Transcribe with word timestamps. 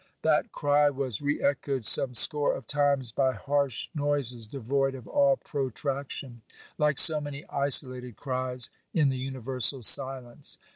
That 0.23 0.51
cry 0.51 0.89
was 0.89 1.21
re 1.21 1.43
echoed 1.43 1.85
some 1.85 2.15
score 2.15 2.55
of 2.55 2.65
times, 2.65 3.11
by 3.11 3.33
harsh 3.33 3.87
noises, 3.93 4.47
devoid 4.47 4.95
of 4.95 5.07
all 5.07 5.37
protraction, 5.37 6.41
like 6.79 6.97
so 6.97 7.21
many 7.21 7.45
isolated 7.51 8.15
cries 8.15 8.71
in 8.95 9.09
the 9.09 9.17
universal 9.19 9.83
silence. 9.83 10.57